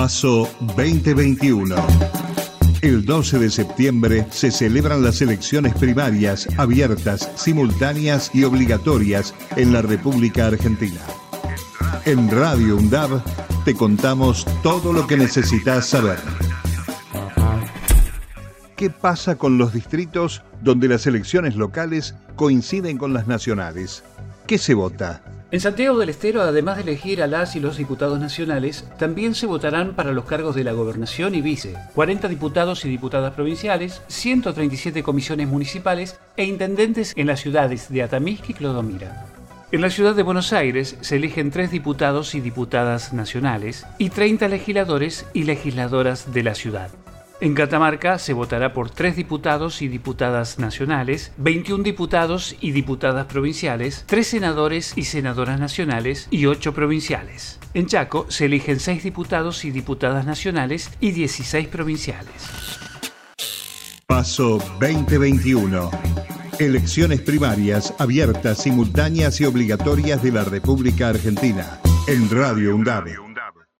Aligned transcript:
Paso 0.00 0.48
2021. 0.60 1.76
El 2.80 3.04
12 3.04 3.38
de 3.38 3.50
septiembre 3.50 4.26
se 4.30 4.50
celebran 4.50 5.02
las 5.02 5.20
elecciones 5.20 5.74
primarias 5.74 6.48
abiertas, 6.56 7.30
simultáneas 7.34 8.30
y 8.32 8.44
obligatorias 8.44 9.34
en 9.56 9.74
la 9.74 9.82
República 9.82 10.46
Argentina. 10.46 11.02
En 12.06 12.30
Radio 12.30 12.78
UNDAV 12.78 13.22
te 13.66 13.74
contamos 13.74 14.46
todo 14.62 14.94
lo 14.94 15.06
que 15.06 15.18
necesitas 15.18 15.88
saber. 15.88 16.18
¿Qué 18.76 18.88
pasa 18.88 19.36
con 19.36 19.58
los 19.58 19.74
distritos 19.74 20.42
donde 20.62 20.88
las 20.88 21.06
elecciones 21.06 21.56
locales 21.56 22.14
coinciden 22.36 22.96
con 22.96 23.12
las 23.12 23.26
nacionales? 23.26 24.02
¿Qué 24.46 24.56
se 24.56 24.72
vota? 24.72 25.22
En 25.52 25.58
Santiago 25.58 25.98
del 25.98 26.10
Estero, 26.10 26.42
además 26.42 26.76
de 26.76 26.82
elegir 26.82 27.20
a 27.24 27.26
las 27.26 27.56
y 27.56 27.60
los 27.60 27.76
diputados 27.76 28.20
nacionales, 28.20 28.84
también 29.00 29.34
se 29.34 29.46
votarán 29.46 29.96
para 29.96 30.12
los 30.12 30.24
cargos 30.24 30.54
de 30.54 30.62
la 30.62 30.70
gobernación 30.70 31.34
y 31.34 31.40
vice, 31.40 31.74
40 31.96 32.28
diputados 32.28 32.84
y 32.84 32.88
diputadas 32.88 33.34
provinciales, 33.34 34.00
137 34.06 35.02
comisiones 35.02 35.48
municipales 35.48 36.20
e 36.36 36.44
intendentes 36.44 37.12
en 37.16 37.26
las 37.26 37.40
ciudades 37.40 37.88
de 37.88 38.04
Atamisqui 38.04 38.52
y 38.52 38.54
Clodomira. 38.54 39.26
En 39.72 39.80
la 39.80 39.90
ciudad 39.90 40.14
de 40.14 40.22
Buenos 40.22 40.52
Aires 40.52 40.96
se 41.00 41.16
eligen 41.16 41.50
tres 41.50 41.72
diputados 41.72 42.36
y 42.36 42.40
diputadas 42.40 43.12
nacionales 43.12 43.86
y 43.98 44.10
30 44.10 44.46
legisladores 44.46 45.26
y 45.32 45.44
legisladoras 45.44 46.32
de 46.32 46.44
la 46.44 46.54
ciudad. 46.54 46.90
En 47.42 47.54
Catamarca 47.54 48.18
se 48.18 48.34
votará 48.34 48.74
por 48.74 48.90
tres 48.90 49.16
diputados 49.16 49.80
y 49.80 49.88
diputadas 49.88 50.58
nacionales, 50.58 51.32
21 51.38 51.82
diputados 51.82 52.54
y 52.60 52.72
diputadas 52.72 53.24
provinciales, 53.26 54.04
tres 54.06 54.26
senadores 54.26 54.92
y 54.94 55.04
senadoras 55.04 55.58
nacionales 55.58 56.28
y 56.30 56.44
ocho 56.44 56.74
provinciales. 56.74 57.58
En 57.72 57.86
Chaco 57.86 58.26
se 58.28 58.44
eligen 58.44 58.78
seis 58.78 59.02
diputados 59.02 59.64
y 59.64 59.70
diputadas 59.70 60.26
nacionales 60.26 60.90
y 61.00 61.12
16 61.12 61.68
provinciales. 61.68 62.30
Paso 64.06 64.58
2021. 64.78 65.90
Elecciones 66.58 67.22
primarias 67.22 67.94
abiertas, 67.98 68.58
simultáneas 68.58 69.40
y 69.40 69.46
obligatorias 69.46 70.22
de 70.22 70.32
la 70.32 70.44
República 70.44 71.08
Argentina. 71.08 71.80
En 72.06 72.28
Radio 72.28 72.76
UNDAV. 72.76 73.29